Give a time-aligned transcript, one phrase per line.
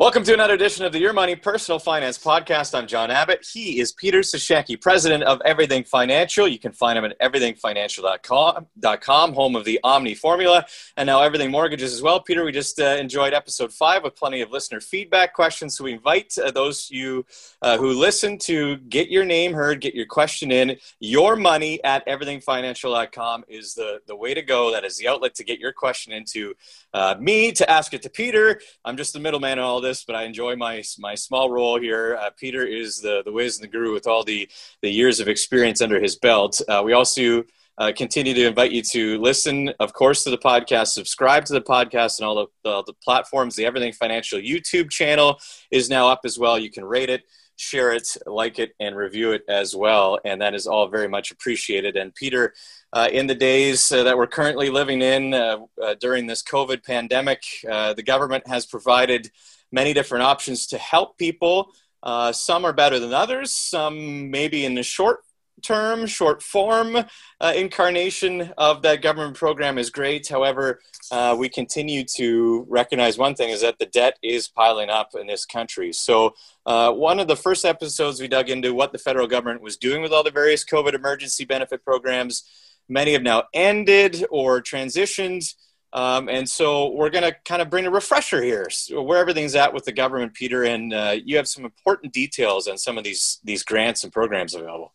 [0.00, 2.74] Welcome to another edition of the Your Money Personal Finance Podcast.
[2.74, 3.46] I'm Jon Abbott.
[3.52, 6.48] He is Peter Sashecki, president of Everything Financial.
[6.48, 10.64] You can find him at everythingfinancial.com, home of the Omni Formula,
[10.96, 12.18] and now Everything Mortgages as well.
[12.18, 15.76] Peter, we just uh, enjoyed episode five with plenty of listener feedback questions.
[15.76, 17.26] So we invite uh, those you
[17.60, 20.78] uh, who listen to get your name heard, get your question in.
[21.00, 24.72] Your money at everythingfinancial.com is the, the way to go.
[24.72, 26.54] That is the outlet to get your question into
[26.94, 28.62] uh, me, to ask it to Peter.
[28.82, 31.78] I'm just the middleman in all this this, but I enjoy my my small role
[31.80, 32.16] here.
[32.20, 34.48] Uh, Peter is the the whiz and the guru with all the
[34.82, 36.60] the years of experience under his belt.
[36.68, 37.44] Uh, we also
[37.78, 41.62] uh, continue to invite you to listen, of course, to the podcast, subscribe to the
[41.62, 43.56] podcast and all the, the, the platforms.
[43.56, 45.38] The Everything Financial YouTube channel
[45.70, 46.58] is now up as well.
[46.58, 47.22] You can rate it,
[47.56, 50.18] share it, like it, and review it as well.
[50.26, 51.96] And that is all very much appreciated.
[51.96, 52.52] And Peter,
[52.92, 56.84] uh, in the days uh, that we're currently living in uh, uh during this COVID
[56.84, 59.30] pandemic, uh, the government has provided
[59.72, 61.72] many different options to help people.
[62.02, 63.52] Uh, some are better than others.
[63.52, 65.20] Some maybe in the short
[65.60, 70.28] term, short form uh, incarnation of that government program is great.
[70.28, 75.10] However, uh, we continue to recognize one thing is that the debt is piling up
[75.18, 75.92] in this country.
[75.92, 76.34] So,
[76.66, 80.02] uh, one of the first episodes we dug into what the federal government was doing
[80.02, 82.44] with all the various COVID emergency benefit programs.
[82.88, 85.54] Many have now ended or transitioned.
[85.92, 89.56] Um, and so we're going to kind of bring a refresher here, so where everything's
[89.56, 90.62] at with the government, Peter.
[90.62, 94.54] And uh, you have some important details on some of these these grants and programs
[94.54, 94.92] available.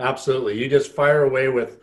[0.00, 1.80] Absolutely, you just fire away with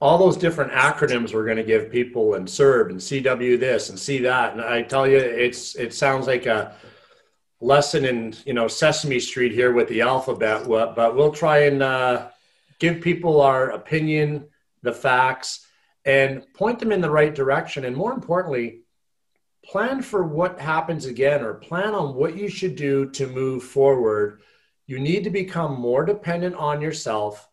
[0.00, 3.98] all those different acronyms we're going to give people, and CERB and CW this and
[3.98, 4.52] C that.
[4.52, 6.76] And I tell you, it's it sounds like a
[7.60, 12.28] lesson in you know Sesame Street here with the alphabet, but we'll try and uh,
[12.78, 14.46] give people our opinion,
[14.82, 15.66] the facts
[16.04, 17.84] and point them in the right direction.
[17.84, 18.82] And more importantly,
[19.64, 24.40] plan for what happens again or plan on what you should do to move forward.
[24.86, 27.48] You need to become more dependent on yourself,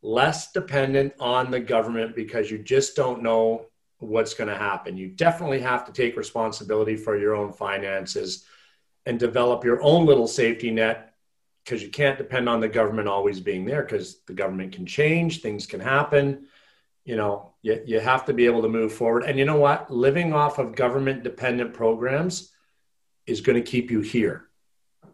[0.00, 3.66] less dependent on the government because you just don't know
[3.98, 4.96] what's going to happen.
[4.96, 8.44] You definitely have to take responsibility for your own finances
[9.06, 11.14] and develop your own little safety net
[11.64, 15.40] because you can't depend on the government always being there because the government can change,
[15.40, 16.46] things can happen
[17.04, 19.24] you know you, you have to be able to move forward.
[19.24, 19.90] And you know what?
[19.90, 22.52] Living off of government dependent programs
[23.26, 24.48] is going to keep you here.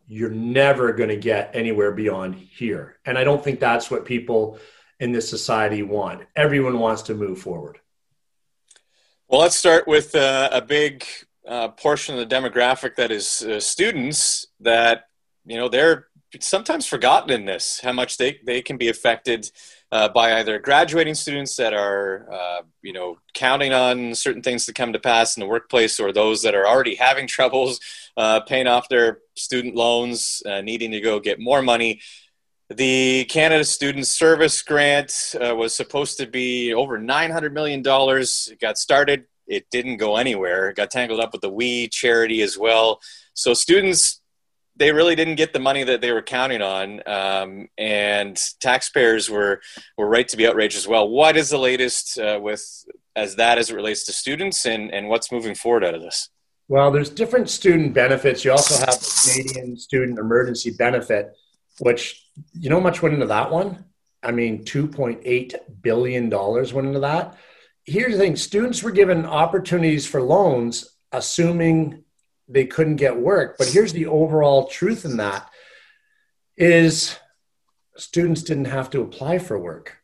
[0.06, 2.96] You're never going to get anywhere beyond here.
[3.04, 4.58] And i don't think that's what people
[5.00, 6.22] in this society want.
[6.34, 7.78] Everyone wants to move forward.
[9.28, 11.04] Well let's start with uh, a big
[11.46, 15.04] uh, portion of the demographic that is uh, students that
[15.44, 16.08] you know they're
[16.40, 19.50] sometimes forgotten in this how much they, they can be affected
[19.90, 24.72] uh, by either graduating students that are, uh, you know, counting on certain things to
[24.72, 27.80] come to pass in the workplace, or those that are already having troubles
[28.16, 32.00] uh, paying off their student loans, uh, needing to go get more money.
[32.68, 37.82] The Canada Student Service Grant uh, was supposed to be over $900 million.
[37.82, 40.68] It got started, it didn't go anywhere.
[40.68, 43.00] It got tangled up with the WE charity as well.
[43.32, 44.20] So students
[44.78, 49.60] they really didn't get the money that they were counting on, um, and taxpayers were
[49.96, 51.08] were right to be outraged as well.
[51.08, 52.84] What is the latest uh, with
[53.16, 56.30] as that as it relates to students, and and what's moving forward out of this?
[56.68, 58.44] Well, there's different student benefits.
[58.44, 61.34] You also have the Canadian Student Emergency Benefit,
[61.80, 63.84] which you know much went into that one.
[64.22, 67.36] I mean, two point eight billion dollars went into that.
[67.84, 72.04] Here's the thing: students were given opportunities for loans, assuming
[72.48, 73.56] they couldn't get work.
[73.58, 75.50] But here's the overall truth in that
[76.56, 77.16] is
[77.96, 79.98] students didn't have to apply for work.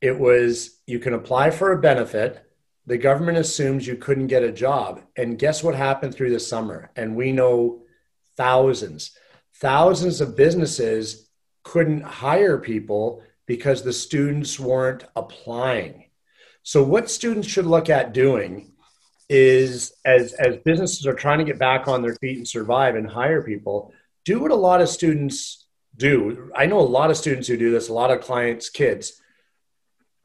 [0.00, 2.44] It was you can apply for a benefit.
[2.86, 5.02] The government assumes you couldn't get a job.
[5.16, 6.90] And guess what happened through the summer?
[6.96, 7.82] And we know
[8.36, 9.16] thousands,
[9.54, 11.28] thousands of businesses
[11.62, 16.06] couldn't hire people because the students weren't applying.
[16.64, 18.71] So, what students should look at doing
[19.32, 23.08] is as as businesses are trying to get back on their feet and survive and
[23.08, 23.94] hire people,
[24.26, 26.52] do what a lot of students do.
[26.54, 29.20] I know a lot of students who do this, a lot of clients, kids.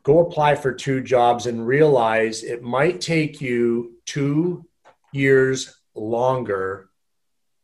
[0.03, 4.65] Go apply for two jobs and realize it might take you two
[5.13, 6.89] years longer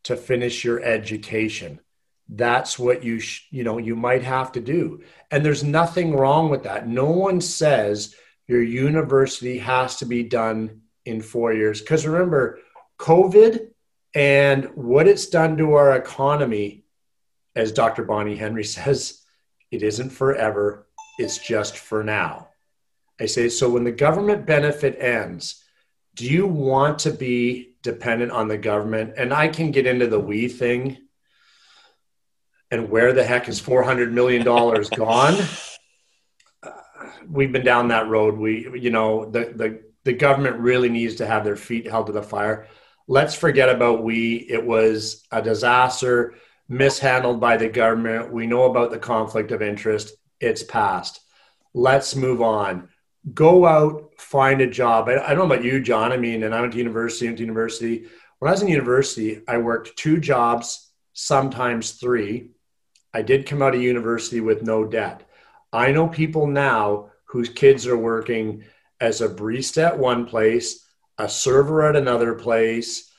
[0.04, 1.80] to finish your education.
[2.30, 5.04] That's what you sh- you know you might have to do.
[5.30, 6.88] And there's nothing wrong with that.
[6.88, 8.16] No one says
[8.48, 11.82] your university has to be done in four years.
[11.82, 12.60] Because remember,
[13.00, 13.70] COVID
[14.16, 16.84] and what it's done to our economy,
[17.56, 18.04] as Dr.
[18.04, 19.22] Bonnie Henry says,
[19.72, 22.50] it isn't forever, it's just for now.
[23.20, 25.64] I say, so when the government benefit ends,
[26.16, 29.14] do you want to be dependent on the government.
[29.18, 30.98] And I can get into the we thing
[32.72, 34.44] and where the heck is $400 million
[34.96, 35.36] gone?
[36.64, 36.72] Uh,
[37.30, 38.38] we've been down that road.
[38.38, 42.12] We, you know, the, the, the government really needs to have their feet held to
[42.14, 42.68] the fire.
[43.08, 44.46] Let's forget about we.
[44.50, 46.36] It was a disaster
[46.70, 48.32] mishandled by the government.
[48.32, 50.14] We know about the conflict of interest.
[50.40, 51.22] It's past.
[51.74, 52.90] Let's move on.
[53.34, 55.08] Go out, find a job.
[55.08, 56.12] I, I don't know about you, Jon.
[56.12, 58.06] I mean, and I went to university, went to university.
[58.40, 62.50] When I was in university, I worked two jobs, sometimes three.
[63.14, 65.24] I did come out of university with no debt.
[65.72, 68.64] I know people now whose kids are working
[69.00, 70.86] as a barista at one place,
[71.18, 73.12] a server at another place,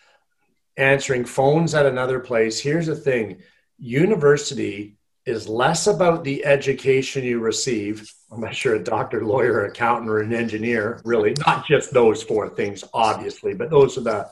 [0.76, 2.61] answering phones at another place.
[2.61, 3.41] Here's the thing
[3.79, 8.12] university is less about the education you receive.
[8.31, 12.49] I'm not sure a doctor, lawyer, accountant, or an engineer, really, not just those four
[12.49, 14.31] things, obviously, but those are the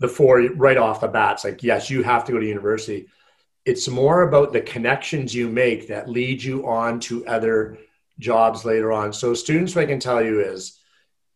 [0.00, 1.34] the four right off the bat.
[1.34, 3.06] It's like, yes, you have to go to university.
[3.64, 7.78] It's more about the connections you make that lead you on to other
[8.18, 9.12] jobs later on.
[9.12, 10.78] So, students, what I can tell you is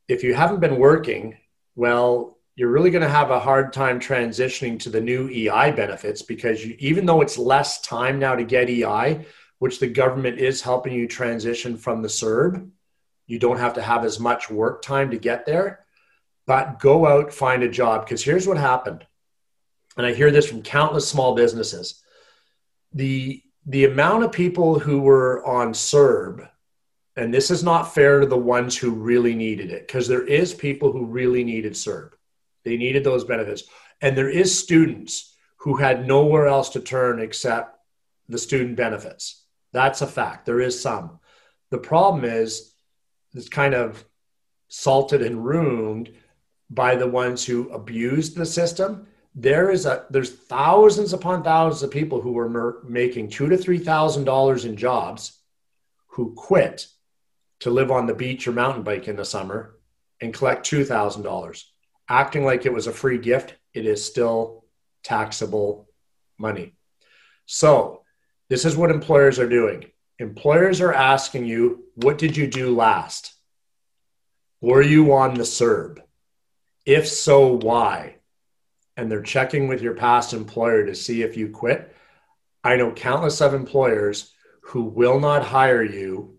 [0.08, 1.36] if you haven't been working,
[1.74, 6.22] well, you're really going to have a hard time transitioning to the new EI benefits
[6.22, 9.24] because you, even though it's less time now to get EI,
[9.58, 12.68] which the government is helping you transition from the CERB,
[13.26, 15.86] you don't have to have as much work time to get there.
[16.46, 19.06] But go out, find a job because here's what happened.
[19.96, 22.02] And I hear this from countless small businesses.
[22.92, 26.48] The, the amount of people who were on CERB,
[27.16, 30.54] and this is not fair to the ones who really needed it because there is
[30.54, 32.12] people who really needed CERB
[32.64, 33.64] they needed those benefits.
[34.00, 37.78] And there is students who had nowhere else to turn except
[38.28, 39.44] the student benefits.
[39.72, 40.46] That's a fact.
[40.46, 41.20] There is some.
[41.70, 42.74] The problem is
[43.34, 44.04] it's kind of
[44.68, 46.12] salted and ruined
[46.70, 49.06] by the ones who abused the system.
[49.34, 53.56] There is a there's thousands upon thousands of people who were mer- making two to
[53.56, 55.38] three thousand dollars in jobs
[56.08, 56.86] who quit
[57.62, 59.74] to live on the beach or mountain bike in the summer
[60.20, 61.72] and collect two thousand dollars
[62.08, 64.64] acting like it was a free gift, it is still
[65.02, 65.88] taxable
[66.38, 66.74] money.
[67.46, 68.02] So,
[68.50, 69.86] this is what employers are doing.
[70.18, 73.34] Employers are asking you, what did you do last?
[74.60, 76.00] Were you on the CERB?
[76.84, 78.16] If so, why?
[78.96, 81.96] And they're checking with your past employer to see if you quit.
[82.62, 84.32] I know countless of employers
[84.64, 86.36] who will not hire you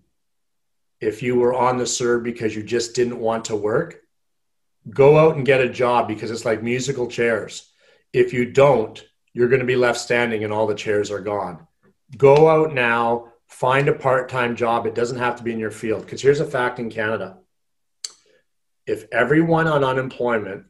[1.04, 4.04] if you were on the CERB because you just didn't want to work
[4.90, 7.70] go out and get a job because it's like musical chairs.
[8.12, 9.04] If you don't,
[9.34, 11.68] you're going to be left standing and all the chairs are gone.
[12.18, 14.86] Go out now, find a part time job.
[14.86, 16.04] It doesn't have to be in your field.
[16.04, 17.38] Because here's a fact in Canada
[18.86, 20.66] if everyone on unemployment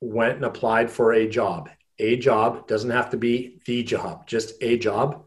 [0.00, 4.54] went and applied for a job, a job doesn't have to be the job, just
[4.60, 5.24] a job,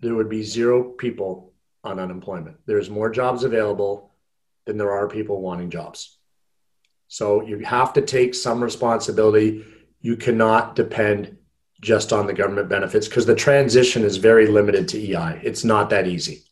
[0.00, 1.47] there would be zero people
[1.88, 2.56] on unemployment.
[2.66, 4.12] There's more jobs available
[4.66, 6.18] than there are people wanting jobs.
[7.08, 9.64] So you have to take some responsibility.
[10.00, 11.38] You cannot depend
[11.80, 15.40] just on the government benefits because the transition is very limited to EI.
[15.42, 16.42] It's not that easy.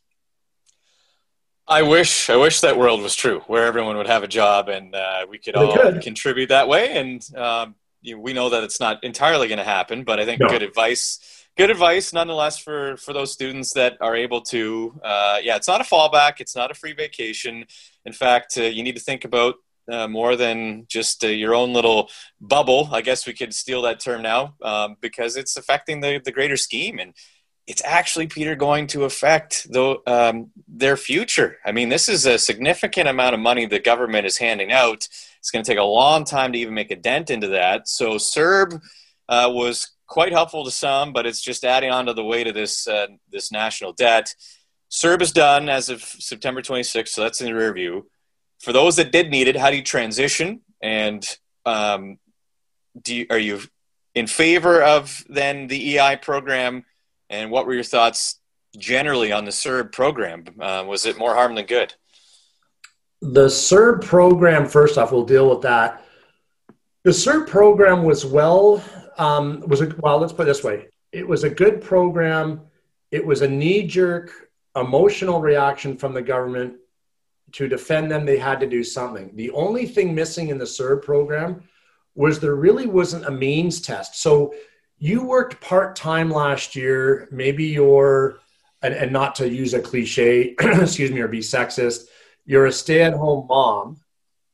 [1.69, 4.95] I wish I wish that world was true, where everyone would have a job and
[4.95, 6.01] uh, we could all could.
[6.01, 6.97] contribute that way.
[6.97, 10.25] And um, you know, we know that it's not entirely going to happen, but I
[10.25, 10.49] think no.
[10.49, 11.19] good advice,
[11.57, 15.01] good advice nonetheless for for those students that are able to.
[15.03, 17.65] Uh, yeah, it's not a fallback, it's not a free vacation.
[18.05, 19.57] In fact, uh, you need to think about
[19.91, 22.11] uh, more than just uh, your own little
[22.41, 22.89] bubble.
[22.93, 26.57] I guess we could steal that term now um, because it's affecting the, the greater
[26.57, 26.99] scheme.
[26.99, 27.15] And
[27.67, 31.59] it's actually, Peter, going to affect the, um, their future.
[31.65, 35.09] I mean, this is a significant amount of money the government is handing out.
[35.47, 37.89] It's going to take a long time to even make a dent into that.
[37.89, 38.81] So, CERB
[39.29, 42.55] uh, was quite helpful to some, but it's just adding on to the weight of
[42.55, 44.35] this, uh, this national debt.
[44.91, 48.07] CERB is done as of September 26th, so that's in the rear view
[48.61, 50.61] for those that did need it, how do you transition?
[50.83, 51.27] And
[51.65, 52.19] um,
[53.01, 53.61] do you, are you
[54.15, 56.85] in favor of then the EI program?
[57.29, 58.39] And what were your thoughts
[58.77, 60.45] generally on the CERB program?
[60.61, 61.95] Uh, was it more harm than good?
[63.23, 66.05] The CERB program, first off, we'll deal with that.
[67.05, 68.83] The CERB program was well,
[69.17, 70.89] um, was a, well, let's put it this way.
[71.13, 72.61] It was a good program.
[73.11, 74.33] It was a knee jerk
[74.77, 76.77] emotional reaction from the government
[77.53, 79.31] to defend them, they had to do something.
[79.35, 81.63] The only thing missing in the CERB program
[82.15, 84.21] was there really wasn't a means test.
[84.21, 84.55] So
[84.99, 88.39] you worked part time last year, maybe you're,
[88.83, 92.07] and, and not to use a cliche, excuse me, or be sexist,
[92.47, 94.01] you're a stay at home mom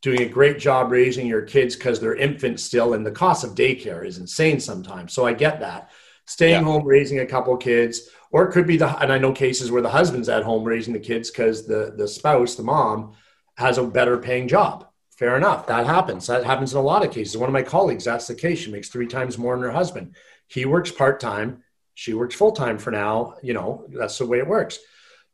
[0.01, 3.55] doing a great job raising your kids because they're infants still, and the cost of
[3.55, 5.13] daycare is insane sometimes.
[5.13, 5.91] So I get that.
[6.27, 6.73] Staying yeah.
[6.73, 9.83] home, raising a couple kids, or it could be the, and I know cases where
[9.83, 13.13] the husband's at home raising the kids because the, the spouse, the mom,
[13.57, 14.87] has a better paying job.
[15.11, 15.67] Fair enough.
[15.67, 16.27] That happens.
[16.27, 17.37] That happens in a lot of cases.
[17.37, 18.61] One of my colleagues, that's the case.
[18.61, 20.17] She makes three times more than her husband.
[20.49, 21.63] He works part time.
[21.95, 23.35] She works full time for now.
[23.43, 24.79] You know, that's the way it works.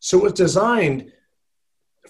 [0.00, 1.12] So it was designed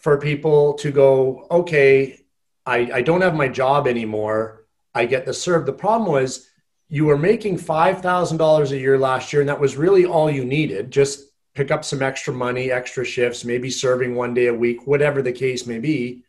[0.00, 2.20] for people to go, okay,
[2.64, 4.64] I, I don't have my job anymore.
[4.94, 5.66] I get the CERB.
[5.66, 6.48] The problem was
[6.88, 10.90] you were making $5,000 a year last year, and that was really all you needed.
[10.90, 15.22] Just pick up some extra money, extra shifts, maybe serving one day a week, whatever
[15.22, 16.24] the case may be.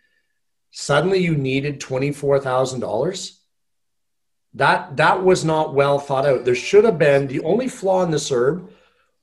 [0.71, 3.37] Suddenly you needed $24,000.
[4.55, 6.45] That, that was not well thought out.
[6.45, 8.67] There should have been the only flaw in the CERB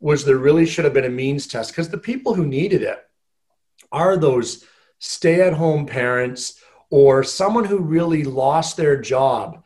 [0.01, 3.06] was there really should have been a means test because the people who needed it
[3.93, 4.65] are those
[4.99, 9.63] stay at home parents or someone who really lost their job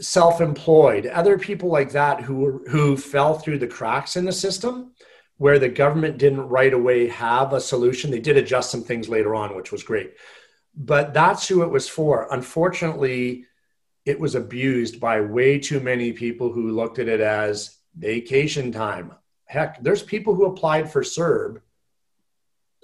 [0.00, 4.92] self-employed other people like that who who fell through the cracks in the system
[5.36, 8.10] where the government didn't right away have a solution?
[8.10, 10.14] They did adjust some things later on which was great.
[10.74, 12.32] But that's who it was for.
[12.32, 13.44] Unfortunately
[14.04, 19.12] it was abused by way too many people who looked at it as vacation time.
[19.44, 21.60] Heck there's people who applied for CERB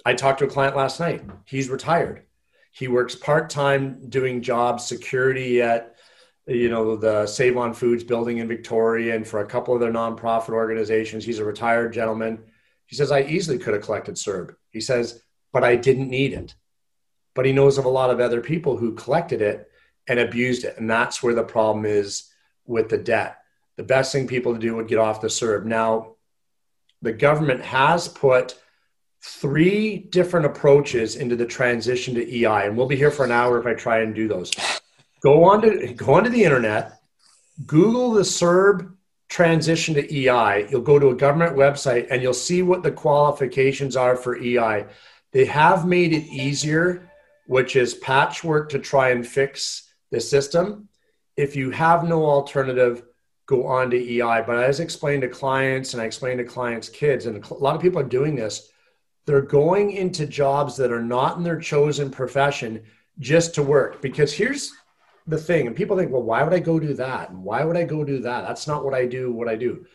[0.05, 1.23] I talked to a client last night.
[1.45, 2.23] He's retired.
[2.71, 5.95] He works part time doing job security at
[6.45, 9.91] you know the Save on Foods building in Victoria and for a couple of their
[9.91, 11.25] nonprofit organizations.
[11.25, 12.43] He's a retired gentleman.
[12.85, 14.55] He says I easily could have collected CERB.
[14.69, 16.53] He says, but I didn't need it.
[17.33, 19.69] But he knows of a lot of other people who collected it
[20.07, 22.29] and abused it, and that's where the problem is
[22.65, 23.37] with the debt.
[23.77, 25.65] The best thing people to do would get off the CERB.
[25.65, 26.15] Now,
[27.01, 28.59] the government has put
[29.27, 33.59] three different approaches into the transition to EI, and we'll be here for an hour
[33.59, 34.51] if I try and do those.
[35.21, 36.99] Go on to go onto the internet,
[37.65, 38.93] Google the CERB
[39.27, 40.67] transition to EI.
[40.69, 44.85] You'll go to a government website and you'll see what the qualifications are for EI.
[45.31, 47.09] They have made it easier,
[47.47, 50.87] which is patchwork to try and fix the system.
[51.35, 53.03] If you have no alternative,
[53.47, 54.43] go on to EI.
[54.45, 57.75] But as I explained to clients and I explained to clients' kids, and a lot
[57.75, 58.69] of people are doing this
[59.25, 62.83] they're going into jobs that are not in their chosen profession
[63.19, 64.01] just to work.
[64.01, 64.71] Because here's
[65.27, 67.31] the thing, and people think, well, why would I go do that?
[67.31, 68.47] And why would I go do that?
[68.47, 69.85] That's not what I do, what I do.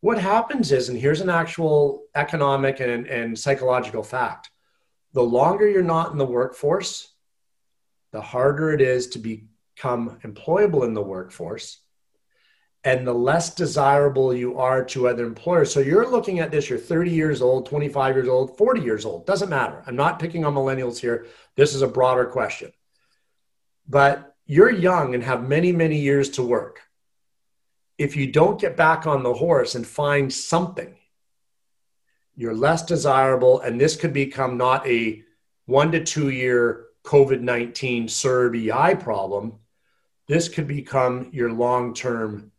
[0.00, 4.50] What happens is, and here's an actual economic and, and psychological fact
[5.12, 7.14] the longer you're not in the workforce,
[8.12, 11.80] the harder it is to become employable in the workforce
[12.86, 15.74] and the less desirable you are to other employers.
[15.74, 19.26] So you're looking at this, you're 30 years old, 25 years old, 40 years old,
[19.26, 19.82] doesn't matter.
[19.88, 21.26] I'm not picking on millennials here.
[21.56, 22.70] This is a broader question.
[23.88, 26.80] But you're young and have many, many years to work.
[27.98, 30.94] If you don't get back on the horse and find something,
[32.36, 33.58] you're less desirable.
[33.62, 35.24] And this could become not a
[35.64, 39.54] one to two year COVID 19 CERB EI problem.
[40.28, 42.52] This could become your long term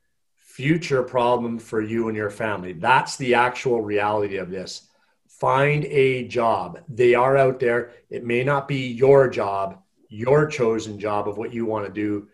[0.57, 2.73] future problem for you and your family.
[2.73, 4.87] That's the actual reality of this.
[5.27, 6.79] Find a job.
[6.89, 7.91] They are out there.
[8.09, 12.29] It may not be your job, your chosen job of what you want to do,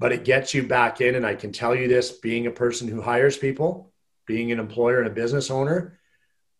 [0.00, 1.14] but it gets you back in.
[1.14, 3.92] And I can tell you this being a person who hires people,
[4.26, 5.96] being an employer and a business owner,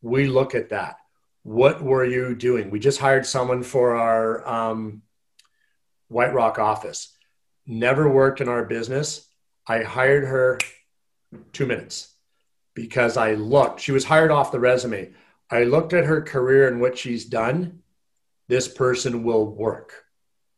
[0.02, 0.98] we look at that.
[1.42, 2.70] What were you doing?
[2.70, 5.02] We just hired someone for our um,
[6.06, 7.12] White Rock office.
[7.66, 9.26] Never worked in our business.
[9.66, 10.60] I hired her
[11.52, 12.14] two minutes
[12.74, 13.80] because I looked.
[13.80, 15.12] She was hired off the resume.
[15.50, 17.82] I looked at her career and what she's done.
[18.48, 20.04] This person will work.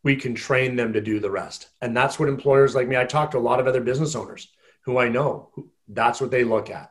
[0.04, 1.68] We can train them to do the rest.
[1.80, 4.48] And that's what employers like me, I talk to a lot of other business owners
[4.84, 5.50] who I know,
[5.88, 6.90] that's what they look at.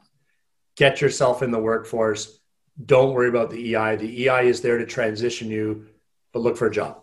[0.78, 2.40] Get yourself in the workforce.
[2.86, 3.98] Don't worry about the EI.
[3.98, 5.88] The EI is there to transition you,
[6.32, 7.02] but look for a job.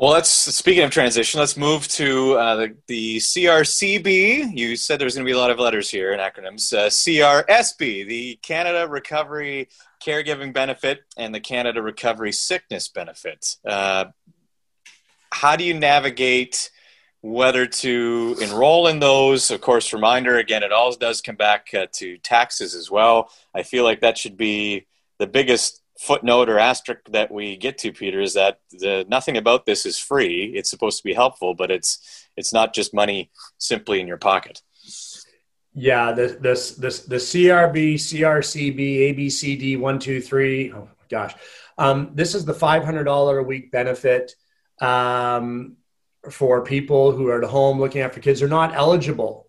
[0.00, 1.40] Well, let's speaking of transition.
[1.40, 4.56] Let's move to uh, the, the CRCB.
[4.56, 6.72] You said there's going to be a lot of letters here and acronyms.
[6.72, 9.68] Uh, CRSB, the Canada Recovery
[10.00, 13.56] Caregiving Benefit, and the Canada Recovery Sickness Benefit.
[13.66, 14.04] Uh,
[15.32, 16.70] how do you navigate
[17.20, 19.50] whether to enroll in those?
[19.50, 23.32] Of course, reminder again, it all does come back uh, to taxes as well.
[23.52, 24.86] I feel like that should be
[25.18, 29.66] the biggest footnote or asterisk that we get to, Peter, is that the, nothing about
[29.66, 30.52] this is free.
[30.54, 34.62] It's supposed to be helpful, but it's it's not just money simply in your pocket.
[35.74, 40.72] Yeah, this this this the CRB, CRCB, ABCD one two three.
[40.72, 41.34] Oh gosh,
[41.76, 44.34] um, this is the five hundred dollar a week benefit.
[44.80, 45.76] um,
[46.30, 48.40] for people who are at home looking after kids.
[48.40, 49.48] They're not eligible.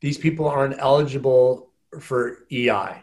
[0.00, 3.02] These people aren't eligible for EI.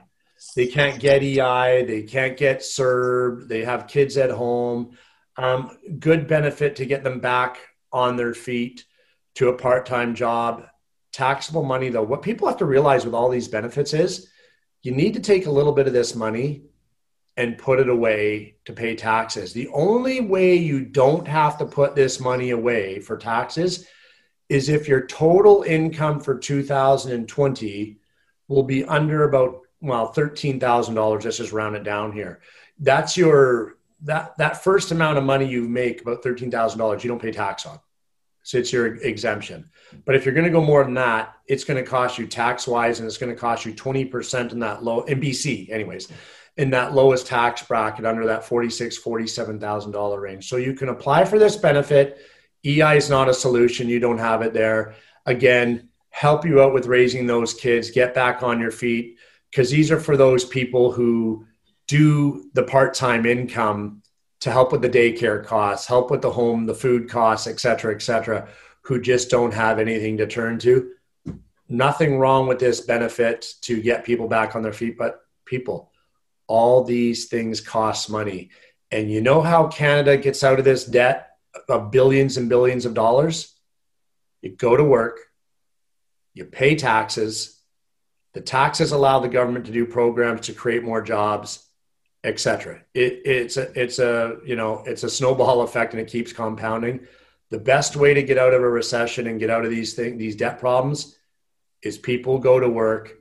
[0.55, 1.83] They can't get EI.
[1.85, 3.47] They can't get CERB.
[3.47, 4.97] They have kids at home.
[5.37, 7.57] Um, good benefit to get them back
[7.91, 8.85] on their feet
[9.35, 10.65] to a part-time job.
[11.11, 12.03] Taxable money, though.
[12.03, 14.29] What people have to realize with all these benefits is
[14.81, 16.63] you need to take a little bit of this money
[17.37, 19.53] and put it away to pay taxes.
[19.53, 23.87] The only way you don't have to put this money away for taxes
[24.49, 27.97] is if your total income for 2020
[28.47, 32.41] will be under about well $13,000 let's just round it down here.
[32.79, 37.31] That's your that that first amount of money you make about $13,000 you don't pay
[37.31, 37.79] tax on.
[38.43, 39.69] So it's your exemption.
[40.05, 42.67] But if you're going to go more than that, it's going to cost you tax
[42.67, 46.11] wise and it's going to cost you 20% in that low, in BC, anyways,
[46.57, 50.49] in that lowest tax bracket under that $46,000, $47,000 range.
[50.49, 52.17] So you can apply for this benefit.
[52.65, 53.87] EI is not a solution.
[53.87, 54.95] You don't have it there.
[55.27, 59.18] Again, help you out with raising those kids, get back on your feet,
[59.51, 61.45] because these are for those people who
[61.87, 64.01] do the part time income
[64.41, 67.93] to help with the daycare costs, help with the home, the food costs, et cetera,
[67.93, 68.47] et cetera,
[68.81, 70.91] who just don't have anything to turn to.
[71.67, 75.91] Nothing wrong with this benefit to get people back on their feet, but people,
[76.47, 78.49] all these things cost money.
[78.91, 81.27] And you know how Canada gets out of this debt
[81.67, 83.55] of billions and billions of dollars?
[84.41, 85.19] You go to work,
[86.33, 87.58] you pay taxes,
[88.33, 91.69] the taxes allow the government to do programs to create more jobs
[92.23, 92.81] etc.
[92.93, 97.07] It, it's a it's a you know it's a snowball effect and it keeps compounding.
[97.49, 100.17] The best way to get out of a recession and get out of these things
[100.17, 101.17] these debt problems
[101.81, 103.19] is people go to work,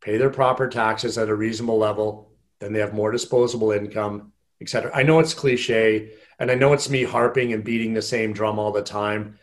[0.00, 4.92] pay their proper taxes at a reasonable level, then they have more disposable income, etc.
[4.94, 8.58] I know it's cliche, and I know it's me harping and beating the same drum
[8.58, 9.38] all the time.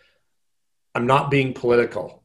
[0.95, 2.23] I'm not being political.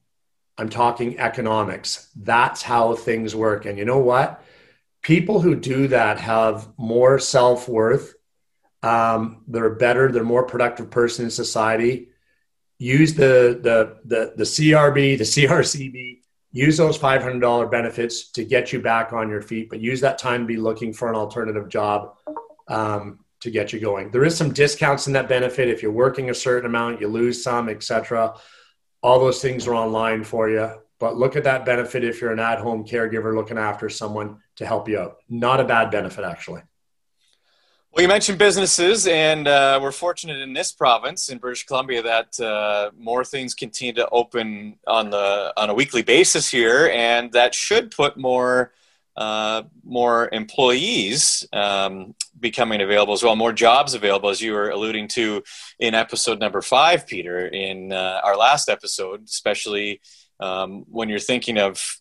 [0.59, 2.09] I'm talking economics.
[2.17, 3.65] That's how things work.
[3.65, 4.43] And you know what?
[5.03, 8.15] people who do that have more self worth.
[8.83, 10.11] Um, they're better.
[10.11, 12.09] They're more productive person in society.
[12.79, 16.21] Use the the the the CRB, the CRCB.
[16.53, 20.01] Use those five hundred dollar benefits to get you back on your feet, but use
[20.01, 22.17] that time to be looking for an alternative job
[22.69, 24.11] um, to get you going.
[24.11, 27.43] There is some discounts in that benefit if you're working a certain amount, you lose
[27.43, 28.35] some, etc.
[29.03, 30.71] All those things are online for you.
[30.99, 34.65] But look at that benefit if you're an at home caregiver looking after someone to
[34.65, 35.17] help you out.
[35.29, 36.63] Not a bad benefit, actually.
[37.91, 42.41] Well, you mentioned businesses, and uh, we're fortunate in this province, in British Columbia, that
[42.41, 47.55] uh, more things continue to open on the on a weekly basis here, and that
[47.55, 48.73] should put more
[49.17, 55.09] uh, more employees um, becoming available as well, more jobs available, as you were alluding
[55.09, 55.43] to
[55.79, 60.01] in episode number five, Peter, in uh, our last episode, especially
[60.41, 62.01] um, when you're thinking of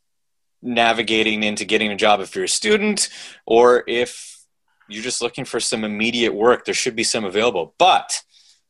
[0.62, 3.10] navigating into getting a job if you're a student
[3.45, 4.45] or if
[4.88, 7.74] you're just looking for some immediate work there should be some available.
[7.80, 8.21] But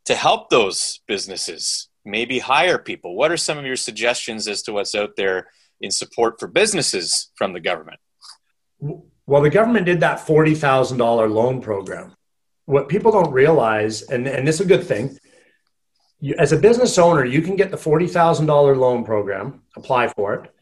[0.06, 4.73] to help those businesses maybe hire people what are some of your suggestions as to
[4.73, 5.47] what's out there
[5.80, 7.99] in support for businesses from the government
[8.81, 12.15] well the government did that $40000 loan program
[12.65, 15.17] what people don't realize and, and this is a good thing
[16.21, 20.53] you, as a business owner, you can get the $40,000 loan program, apply for it.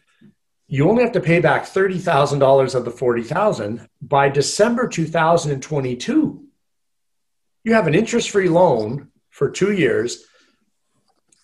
[0.67, 6.45] You only have to pay back $30,000 of the 40,000 by December 2022.
[7.63, 10.25] You have an interest-free loan for 2 years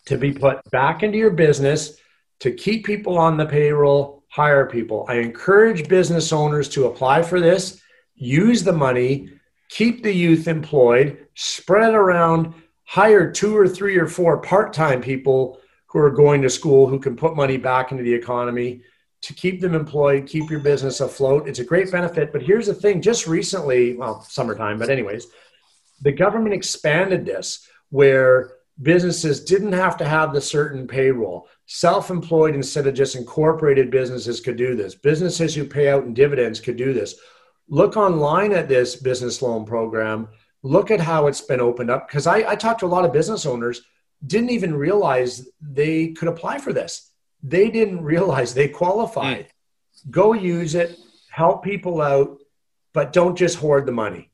[0.05, 1.97] to be put back into your business
[2.39, 5.05] to keep people on the payroll, hire people.
[5.07, 7.79] I encourage business owners to apply for this,
[8.15, 9.29] use the money,
[9.69, 15.99] keep the youth employed, spread around hire two or three or four part-time people who
[15.99, 18.81] are going to school who can put money back into the economy
[19.21, 21.47] to keep them employed, keep your business afloat.
[21.47, 22.33] It's a great benefit.
[22.33, 25.27] But here's the thing just recently, well, summertime, but anyways,
[26.01, 31.47] the government expanded this where businesses didn't have to have the certain payroll.
[31.67, 34.95] Self employed instead of just incorporated businesses could do this.
[34.95, 37.15] Businesses who pay out in dividends could do this.
[37.67, 40.29] Look online at this business loan program
[40.65, 43.13] look at how it's been opened up because I, I talked to a lot of
[43.13, 43.83] business owners
[44.25, 47.11] didn't even realize they could apply for this
[47.43, 50.11] they didn't realize they qualified mm.
[50.11, 50.97] go use it
[51.29, 52.39] help people out
[52.93, 54.31] but don't just hoard the money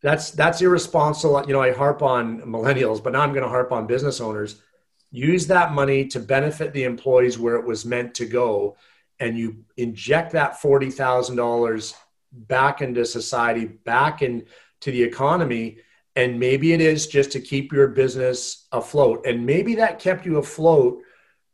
[0.00, 3.70] that's that's irresponsible you know i harp on millennials but now i'm going to harp
[3.70, 4.62] on business owners
[5.10, 8.76] use that money to benefit the employees where it was meant to go
[9.18, 11.94] and you inject that $40000
[12.32, 14.46] back into society back into
[14.84, 15.78] the economy
[16.16, 19.26] And maybe it is just to keep your business afloat.
[19.26, 21.02] And maybe that kept you afloat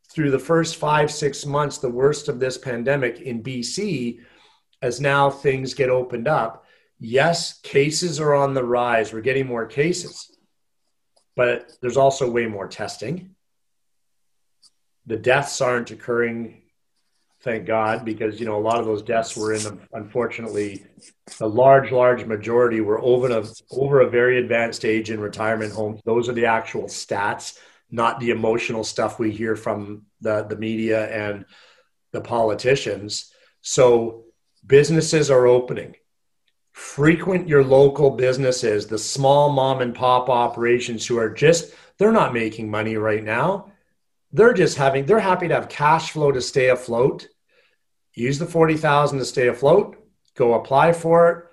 [0.08, 4.20] through the first five, six months, the worst of this pandemic in BC,
[4.80, 6.64] as now things get opened up.
[7.00, 9.12] Yes, cases are on the rise.
[9.12, 10.30] We're getting more cases,
[11.34, 13.34] but there's also way more testing.
[15.06, 16.62] The deaths aren't occurring
[17.42, 20.84] thank God, because you know a lot of those deaths were in the unfortunately
[21.38, 26.00] the large, large majority were over a over a very advanced age in retirement homes.
[26.04, 27.58] Those are the actual stats,
[27.90, 31.44] not the emotional stuff we hear from the the media and
[32.12, 33.32] the politicians.
[33.60, 34.24] So
[34.64, 35.96] businesses are opening.
[36.72, 42.32] Frequent your local businesses, the small mom and pop operations who are just they're not
[42.32, 43.71] making money right now
[44.32, 47.28] they're just having they're happy to have cash flow to stay afloat
[48.14, 49.96] use the 40,000 to stay afloat,
[50.36, 51.44] go apply for it,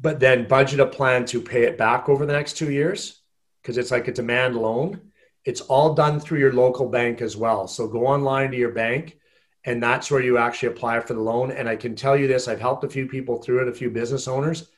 [0.00, 3.20] but then budget a plan to pay it back over the next 2 years
[3.62, 5.00] because it's like a demand loan.
[5.44, 7.68] It's all done through your local bank as well.
[7.68, 9.18] So go online to your bank
[9.64, 12.48] and that's where you actually apply for the loan and I can tell you this,
[12.48, 14.68] I've helped a few people through it, a few business owners.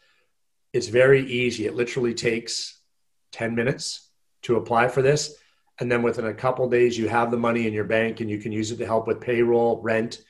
[0.72, 1.66] It's very easy.
[1.66, 2.78] It literally takes
[3.32, 4.08] 10 minutes
[4.42, 5.36] to apply for this
[5.80, 8.38] and then within a couple days you have the money in your bank and you
[8.38, 10.22] can use it to help with payroll, rent,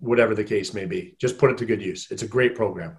[0.00, 1.16] whatever the case may be.
[1.18, 2.10] Just put it to good use.
[2.10, 2.98] It's a great program.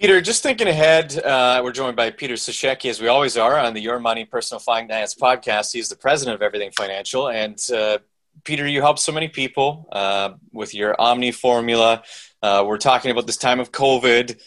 [0.00, 3.74] Peter, just thinking ahead, uh, we're joined by Peter Sashecki, as we always are, on
[3.74, 5.72] the Your Money Personal Finance podcast.
[5.72, 7.28] He's the president of Everything Financial.
[7.28, 7.98] And uh,
[8.42, 12.02] Peter, you help so many people uh, with your Omni formula.
[12.42, 14.40] Uh, we're talking about this time of COVID.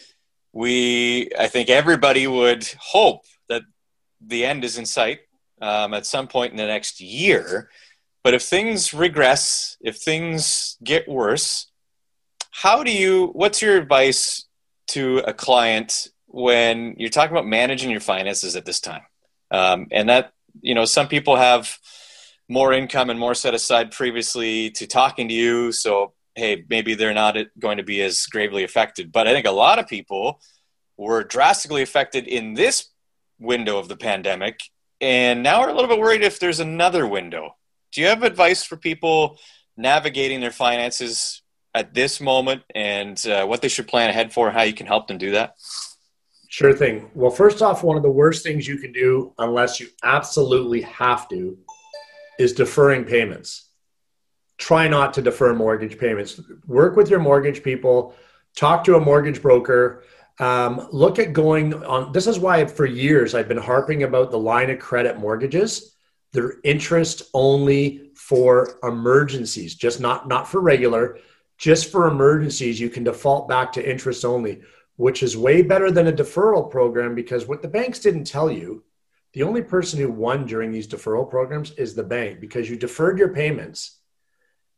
[0.51, 3.61] We, I think everybody would hope that
[4.19, 5.19] the end is in sight
[5.61, 7.69] um, at some point in the next year.
[8.23, 11.67] But if things regress, if things get worse,
[12.51, 14.45] how do you, what's your advice
[14.87, 19.03] to a client when you're talking about managing your finances at this time?
[19.51, 21.77] Um, and that, you know, some people have
[22.49, 25.71] more income and more set aside previously to talking to you.
[25.71, 29.11] So, hey, maybe they're not going to be as gravely affected.
[29.11, 30.41] But I think a lot of people
[30.97, 32.89] were drastically affected in this
[33.39, 34.59] window of the pandemic
[34.99, 37.55] and now we're a little bit worried if there's another window
[37.91, 39.39] do you have advice for people
[39.75, 41.41] navigating their finances
[41.73, 45.07] at this moment and uh, what they should plan ahead for, how you can help
[45.07, 45.55] them do that?
[46.49, 47.11] Sure thing.
[47.13, 51.29] Well, first off, one of the worst things you can do, unless you absolutely have
[51.29, 51.57] to,
[52.39, 53.69] is deferring payments.
[54.57, 56.41] Try not to defer mortgage payments.
[56.65, 58.15] Work with your mortgage people,
[58.55, 60.03] talk to a mortgage broker.
[60.39, 62.11] Um, look at going on.
[62.11, 65.95] This is why for years I've been harping about the line of credit mortgages
[66.33, 71.19] they're interest only for emergencies, just not not for regular,
[71.57, 72.79] just for emergencies.
[72.79, 74.61] You can default back to interest only,
[74.97, 78.83] which is way better than a deferral program because what the banks didn't tell you,
[79.33, 83.17] the only person who won during these deferral programs is the bank because you deferred
[83.17, 83.99] your payments.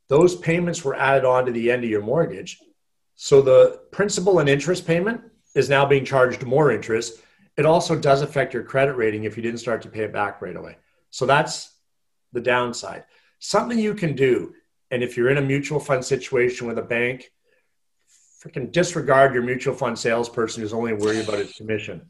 [0.07, 2.59] Those payments were added on to the end of your mortgage.
[3.15, 5.21] So the principal and interest payment
[5.55, 7.21] is now being charged more interest.
[7.57, 10.41] It also does affect your credit rating if you didn't start to pay it back
[10.41, 10.77] right away.
[11.09, 11.73] So that's
[12.31, 13.05] the downside.
[13.39, 14.53] Something you can do,
[14.91, 17.31] and if you're in a mutual fund situation with a bank,
[18.41, 22.09] freaking disregard your mutual fund salesperson who's only worried about his commission.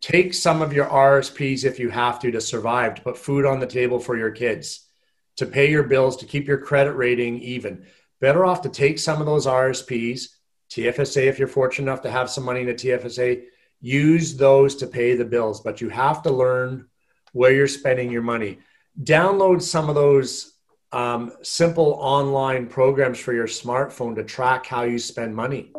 [0.00, 3.60] Take some of your RSPs if you have to to survive, to put food on
[3.60, 4.86] the table for your kids,
[5.36, 7.84] to pay your bills, to keep your credit rating even.
[8.20, 10.28] Better off to take some of those RSPs,
[10.70, 13.42] TFSA, if you're fortunate enough to have some money in a TFSA,
[13.80, 15.60] use those to pay the bills.
[15.60, 16.86] But you have to learn
[17.32, 18.58] where you're spending your money.
[19.02, 20.54] Download some of those
[20.92, 25.72] um, simple online programs for your smartphone to track how you spend money.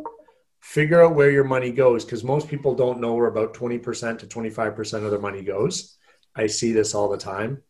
[0.61, 4.27] Figure out where your money goes because most people don't know where about 20% to
[4.27, 5.97] 25% of their money goes.
[6.35, 7.61] I see this all the time.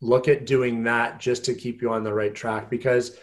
[0.00, 3.16] Look at doing that just to keep you on the right track because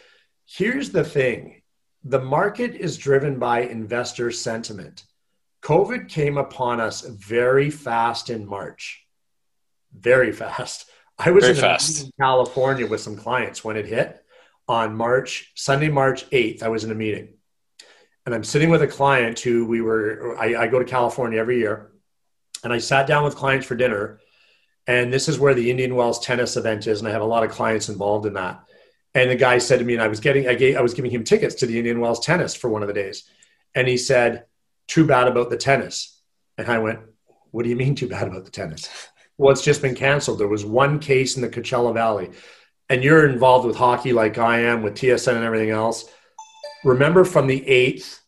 [0.46, 1.62] here's the thing
[2.04, 5.04] the market is driven by investor sentiment.
[5.62, 9.08] COVID came upon us very fast in March
[10.00, 10.90] very fast.
[11.20, 14.24] I was in, in California with some clients when it hit
[14.68, 16.62] on March, Sunday, March 8th.
[16.62, 17.30] I was in a meeting
[18.26, 21.60] and I'm sitting with a client who we were, I, I go to California every
[21.60, 21.92] year
[22.64, 24.20] and I sat down with clients for dinner.
[24.86, 27.00] And this is where the Indian Wells tennis event is.
[27.00, 28.64] And I have a lot of clients involved in that.
[29.14, 31.12] And the guy said to me, and I was getting, I, gave, I was giving
[31.12, 33.24] him tickets to the Indian Wells tennis for one of the days.
[33.74, 34.46] And he said,
[34.88, 36.20] too bad about the tennis.
[36.58, 37.00] And I went,
[37.52, 38.90] what do you mean too bad about the tennis?
[39.40, 40.40] Well, it's just been canceled.
[40.40, 42.32] There was one case in the Coachella Valley,
[42.90, 46.10] and you're involved with hockey like I am with TSN and everything else.
[46.84, 48.20] Remember from the 8th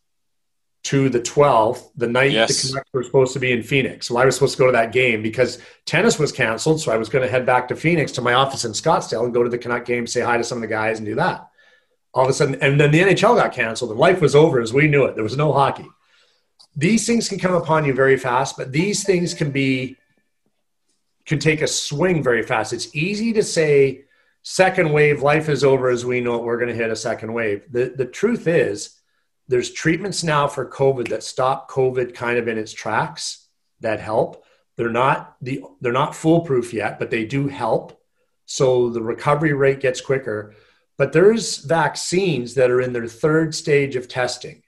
[0.82, 2.62] to the 12th, the night Yes.
[2.62, 4.10] the Canucks were supposed to be in Phoenix.
[4.10, 6.80] Well, I was supposed to go to that game because tennis was canceled.
[6.82, 9.34] So I was going to head back to Phoenix to my office in Scottsdale and
[9.34, 11.50] go to the Canuck game, say hi to some of the guys, and do that.
[12.14, 14.74] All of a sudden, and then the NHL got canceled and life was over as
[14.74, 15.16] we knew it.
[15.16, 15.88] There was no hockey.
[16.76, 19.98] These things can come upon you very fast, but these things can be
[21.26, 22.74] can take a swing very fast.
[22.74, 24.06] It's easy to say
[24.42, 26.44] second wave, life is over as we know it.
[26.44, 27.64] We're going to hit a second wave.
[27.72, 28.99] The the truth is
[29.50, 33.48] there's treatments now for COVID that stop COVID kind of in its tracks
[33.82, 34.46] that help.
[34.78, 38.00] They're not the they're not foolproof yet, but they do help.
[38.46, 40.54] So the recovery rate gets quicker.
[40.98, 44.62] But there's vaccines that are in their third stage of testing.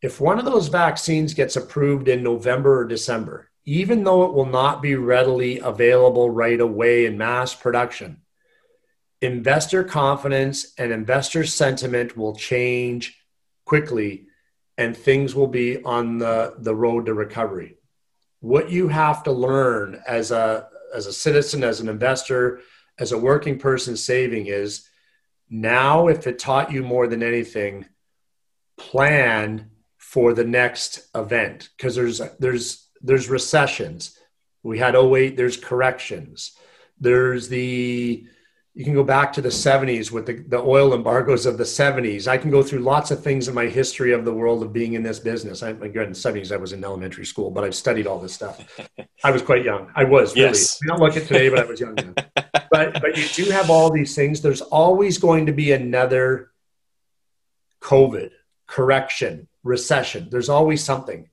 [0.00, 4.46] If one of those vaccines gets approved in November or December, even though it will
[4.46, 8.22] not be readily available right away in mass production,
[9.20, 13.17] investor confidence and investor sentiment will change
[13.68, 14.26] quickly
[14.76, 17.76] and things will be on the, the road to recovery.
[18.40, 22.60] What you have to learn as a, as a citizen, as an investor,
[22.98, 24.88] as a working person saving is
[25.50, 27.86] now, if it taught you more than anything,
[28.76, 34.18] plan for the next event because there's there's there's recessions.
[34.62, 36.52] We had 08, there's corrections.
[37.00, 38.26] There's the
[38.78, 42.28] you can go back to the 70s with the, the oil embargoes of the 70s.
[42.28, 44.92] I can go through lots of things in my history of the world of being
[44.92, 45.64] in this business.
[45.64, 48.32] I, again, in the 70s, I was in elementary school, but I've studied all this
[48.32, 48.64] stuff.
[49.24, 49.90] I was quite young.
[49.96, 50.46] I was really.
[50.46, 50.78] Yes.
[50.84, 52.14] I don't look at today, but I was young then.
[52.70, 54.42] but but you do have all these things.
[54.42, 56.52] There's always going to be another
[57.80, 58.30] COVID,
[58.68, 60.28] correction, recession.
[60.30, 61.28] There's always something.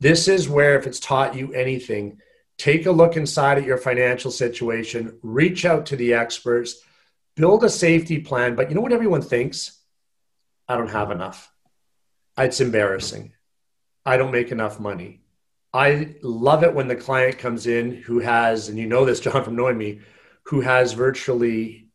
[0.00, 2.22] This is where, if it's taught you anything,
[2.58, 6.82] take a look inside at your financial situation, reach out to the experts,
[7.36, 8.56] build a safety plan.
[8.56, 9.80] But you know what everyone thinks?
[10.68, 11.50] I don't have enough.
[12.36, 13.32] It's embarrassing.
[14.04, 15.22] I don't make enough money.
[15.72, 19.44] I love it when the client comes in who has, and you know this, Jon,
[19.44, 20.00] from knowing me,
[20.44, 21.90] who has virtually,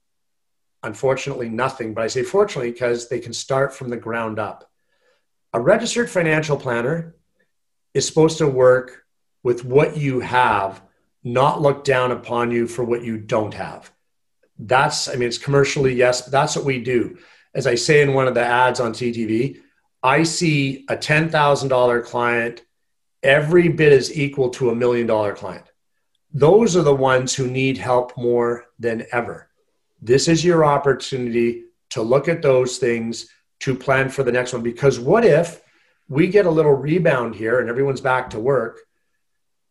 [0.84, 1.94] unfortunately, nothing.
[1.94, 4.70] But I say fortunately because they can start from the ground up.
[5.54, 7.16] A registered financial planner
[7.94, 9.03] is supposed to work
[9.44, 10.82] with what you have,
[11.24, 13.92] not look down upon you for what you don't have.
[14.58, 17.18] That's, I mean, it's commercially, yes, but that's what we do.
[17.54, 19.60] As I say in one of the ads on CTV,
[20.02, 22.64] I see a $10,000 client
[23.24, 25.66] every bit is equal to a million dollar client.
[26.34, 29.50] Those are the ones who need help more than ever.
[30.02, 33.30] This is your opportunity to look at those things
[33.60, 34.64] to plan for the next one.
[34.64, 35.62] Because what if
[36.10, 38.80] we get a little rebound here and everyone's back to work?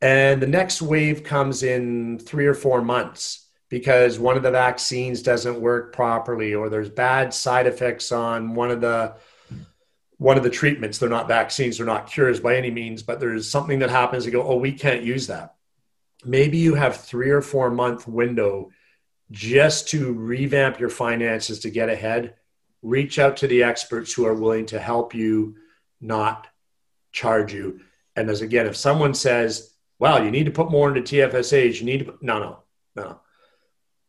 [0.02, 5.22] And the next wave comes in three or four months because one of the vaccines
[5.22, 9.14] doesn't work properly or there's bad side effects on one of the
[10.18, 10.98] one of the treatments.
[10.98, 14.32] They're not vaccines they're not cures by any means but there's something that happens to
[14.32, 15.54] go oh we can't use that.
[16.24, 18.72] Maybe you have three or four month window
[19.30, 22.34] just to revamp your finances to get ahead.
[22.82, 25.56] Reach out to the experts who are willing to help you
[26.00, 26.48] not
[27.12, 27.80] charge you.
[28.16, 29.71] And as again if someone says
[30.02, 31.78] wow, you need to put more into TFSAs.
[31.78, 32.58] You need to, put, no, no,
[32.96, 33.20] no.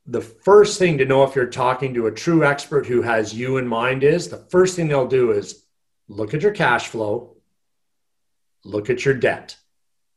[0.08, 3.58] The first thing to know if you're talking to a true expert who has you
[3.58, 5.66] in mind is the first thing they'll do is
[6.08, 7.38] look at your cash flow,
[8.66, 9.56] look at your debt.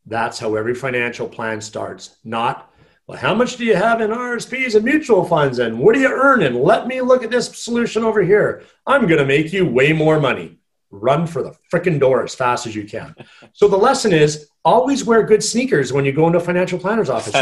[0.06, 2.16] That's how every financial plan starts.
[2.24, 2.72] Not,
[3.06, 5.58] well, how much do you have in RSPs and mutual funds?
[5.58, 6.54] And what are you earning?
[6.54, 8.62] Let me look at this solution over here.
[8.86, 10.56] I'm going to make you way more money.
[10.90, 13.14] Run for the freaking door as fast as you can.
[13.52, 17.10] So the lesson is always wear good sneakers when you go into a financial planner's
[17.10, 17.34] office.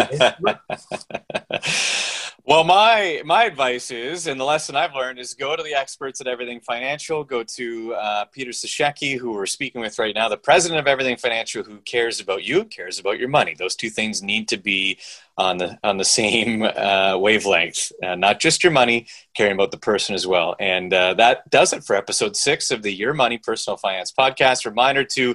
[2.47, 6.21] well, my my advice is, and the lesson I've learned is, go to the experts
[6.21, 7.25] at Everything Financial.
[7.25, 11.17] Go to uh, Peter Sashecki, who we're speaking with right now, the president of Everything
[11.17, 13.55] Financial, who cares about you, cares about your money.
[13.59, 14.99] Those two things need to be
[15.39, 19.79] on the on the same uh, wavelength, uh, not just your money, caring about the
[19.79, 20.55] person as well.
[20.61, 24.67] And uh, that does it for episode six of the Your Money Personal Finance podcast.
[24.67, 25.35] Reminder to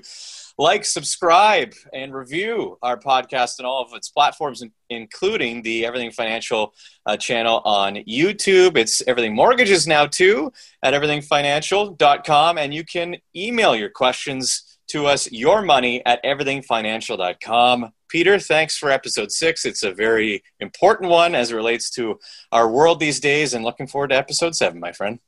[0.60, 6.74] like, subscribe, and review our podcast on all of its platforms, including the Everything Financial
[7.06, 8.76] uh, channel on YouTube.
[8.76, 10.52] It's Everything Mortgages now, too,
[10.84, 12.58] at everythingfinancial.com.
[12.58, 17.94] And you can email your questions to us, your money at everythingfinancial.com.
[18.10, 19.64] Peter, thanks for episode six.
[19.64, 22.20] It's a very important one as it relates to
[22.52, 25.20] our world these days, and looking forward to episode seven, my friend.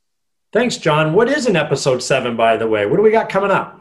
[0.52, 1.14] Thanks, Jon.
[1.14, 2.86] What is an episode seven, by the way?
[2.86, 3.81] What do we got coming up?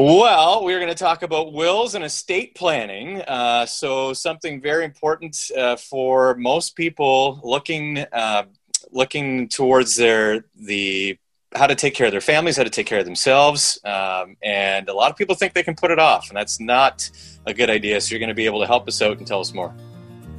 [0.00, 3.20] Well, we're going to talk about wills and estate planning.
[3.22, 8.44] Uh, so, something very important uh, for most people looking uh,
[8.92, 11.18] looking towards their the
[11.52, 13.80] how to take care of their families, how to take care of themselves.
[13.84, 17.10] Um, and a lot of people think they can put it off, and that's not
[17.44, 18.00] a good idea.
[18.00, 19.74] So you're going to be able to help us out and tell us more.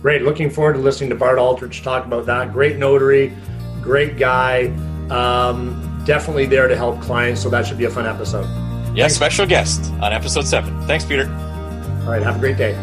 [0.02, 0.22] Great.
[0.22, 2.54] Looking forward to listening to Bart Aldrich talk about that.
[2.54, 3.34] Great notary,
[3.82, 4.67] great guy.
[5.10, 7.41] Um, definitely there to help clients.
[7.41, 8.48] So that should be a fun episode.
[8.93, 10.80] Yes, special guest on episode seven.
[10.88, 11.28] Thanks, Peter.
[11.30, 12.21] All right.
[12.21, 12.73] Have a great day.